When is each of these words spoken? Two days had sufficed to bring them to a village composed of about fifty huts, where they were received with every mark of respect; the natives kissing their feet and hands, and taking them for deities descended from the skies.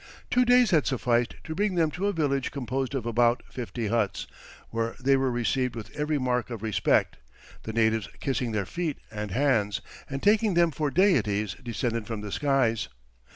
Two 0.31 0.45
days 0.45 0.71
had 0.71 0.87
sufficed 0.87 1.35
to 1.43 1.53
bring 1.53 1.75
them 1.75 1.91
to 1.91 2.07
a 2.07 2.11
village 2.11 2.49
composed 2.49 2.95
of 2.95 3.05
about 3.05 3.43
fifty 3.51 3.85
huts, 3.85 4.25
where 4.71 4.95
they 4.99 5.15
were 5.15 5.29
received 5.29 5.75
with 5.75 5.95
every 5.95 6.17
mark 6.17 6.49
of 6.49 6.63
respect; 6.63 7.17
the 7.61 7.71
natives 7.71 8.09
kissing 8.19 8.51
their 8.51 8.65
feet 8.65 8.97
and 9.11 9.29
hands, 9.29 9.79
and 10.09 10.23
taking 10.23 10.55
them 10.55 10.71
for 10.71 10.89
deities 10.89 11.53
descended 11.63 12.07
from 12.07 12.21
the 12.21 12.31
skies. 12.31 12.87